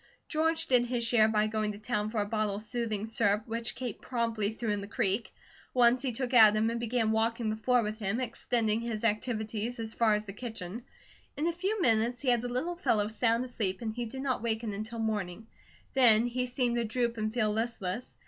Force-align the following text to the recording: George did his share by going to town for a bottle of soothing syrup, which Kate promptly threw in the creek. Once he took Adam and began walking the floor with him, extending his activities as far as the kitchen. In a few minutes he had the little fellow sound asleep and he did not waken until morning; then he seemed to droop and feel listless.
George 0.27 0.65
did 0.65 0.87
his 0.87 1.03
share 1.03 1.27
by 1.27 1.45
going 1.45 1.71
to 1.73 1.77
town 1.77 2.09
for 2.09 2.21
a 2.21 2.25
bottle 2.25 2.55
of 2.55 2.63
soothing 2.63 3.05
syrup, 3.05 3.43
which 3.45 3.75
Kate 3.75 4.01
promptly 4.01 4.51
threw 4.51 4.71
in 4.71 4.81
the 4.81 4.87
creek. 4.87 5.31
Once 5.75 6.01
he 6.01 6.11
took 6.11 6.33
Adam 6.33 6.71
and 6.71 6.79
began 6.79 7.11
walking 7.11 7.51
the 7.51 7.55
floor 7.55 7.83
with 7.83 7.99
him, 7.99 8.19
extending 8.19 8.81
his 8.81 9.03
activities 9.03 9.77
as 9.77 9.93
far 9.93 10.15
as 10.15 10.25
the 10.25 10.33
kitchen. 10.33 10.83
In 11.37 11.45
a 11.45 11.53
few 11.53 11.79
minutes 11.83 12.21
he 12.21 12.29
had 12.29 12.41
the 12.41 12.49
little 12.49 12.75
fellow 12.77 13.07
sound 13.09 13.45
asleep 13.45 13.79
and 13.83 13.93
he 13.93 14.05
did 14.05 14.23
not 14.23 14.41
waken 14.41 14.73
until 14.73 14.97
morning; 14.97 15.45
then 15.93 16.25
he 16.25 16.47
seemed 16.47 16.77
to 16.77 16.83
droop 16.83 17.15
and 17.19 17.31
feel 17.31 17.51
listless. 17.53 18.15